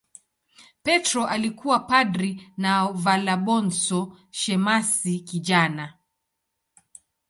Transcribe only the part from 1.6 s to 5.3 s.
padri na Valabonso shemasi